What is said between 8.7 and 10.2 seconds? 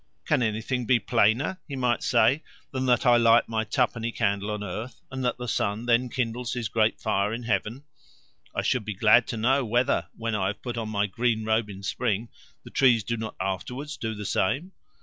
be glad to know whether,